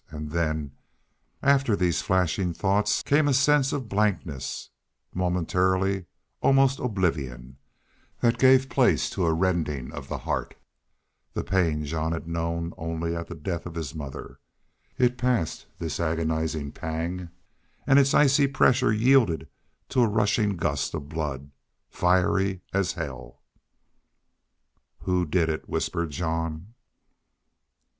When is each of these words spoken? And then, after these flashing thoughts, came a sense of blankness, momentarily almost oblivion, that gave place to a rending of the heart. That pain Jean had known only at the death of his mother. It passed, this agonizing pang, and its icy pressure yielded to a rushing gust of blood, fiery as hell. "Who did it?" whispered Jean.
And 0.09 0.31
then, 0.31 0.71
after 1.43 1.75
these 1.75 2.01
flashing 2.01 2.55
thoughts, 2.55 3.03
came 3.03 3.27
a 3.27 3.35
sense 3.35 3.71
of 3.71 3.87
blankness, 3.87 4.71
momentarily 5.13 6.05
almost 6.41 6.79
oblivion, 6.79 7.57
that 8.19 8.39
gave 8.39 8.67
place 8.67 9.11
to 9.11 9.27
a 9.27 9.31
rending 9.31 9.91
of 9.91 10.09
the 10.09 10.17
heart. 10.17 10.55
That 11.35 11.43
pain 11.45 11.85
Jean 11.85 12.13
had 12.13 12.27
known 12.27 12.73
only 12.79 13.15
at 13.15 13.27
the 13.27 13.35
death 13.35 13.67
of 13.67 13.75
his 13.75 13.93
mother. 13.93 14.39
It 14.97 15.19
passed, 15.19 15.67
this 15.77 15.99
agonizing 15.99 16.71
pang, 16.71 17.29
and 17.85 17.99
its 17.99 18.15
icy 18.15 18.47
pressure 18.47 18.91
yielded 18.91 19.49
to 19.89 20.01
a 20.01 20.07
rushing 20.09 20.57
gust 20.57 20.95
of 20.95 21.09
blood, 21.09 21.51
fiery 21.91 22.61
as 22.73 22.93
hell. 22.93 23.39
"Who 25.01 25.27
did 25.27 25.47
it?" 25.47 25.69
whispered 25.69 26.09
Jean. 26.09 26.73